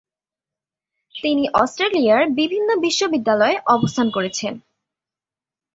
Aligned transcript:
তিনি 1.15 1.43
অস্ট্রেলিয়ার 1.53 2.23
বিভিন্ন 2.31 2.69
বিশ্ববিদ্যালয়ে 2.77 3.55
অবস্থান 3.65 4.07
করেছেন। 4.09 4.53